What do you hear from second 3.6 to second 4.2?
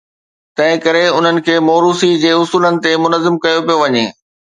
پيو وڃي.